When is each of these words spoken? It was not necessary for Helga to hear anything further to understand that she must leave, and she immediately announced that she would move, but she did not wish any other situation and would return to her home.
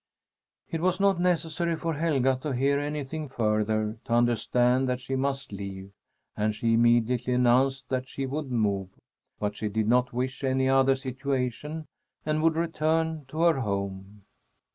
It 0.71 0.81
was 0.81 0.99
not 0.99 1.19
necessary 1.19 1.75
for 1.75 1.93
Helga 1.93 2.35
to 2.41 2.55
hear 2.55 2.79
anything 2.79 3.29
further 3.29 3.99
to 4.05 4.13
understand 4.13 4.89
that 4.89 4.99
she 4.99 5.15
must 5.15 5.51
leave, 5.51 5.91
and 6.35 6.55
she 6.55 6.73
immediately 6.73 7.33
announced 7.35 7.87
that 7.89 8.07
she 8.09 8.25
would 8.25 8.49
move, 8.51 8.89
but 9.39 9.55
she 9.55 9.67
did 9.69 9.87
not 9.87 10.11
wish 10.11 10.43
any 10.43 10.67
other 10.67 10.95
situation 10.95 11.85
and 12.25 12.41
would 12.41 12.55
return 12.55 13.25
to 13.27 13.41
her 13.41 13.59
home. 13.59 14.23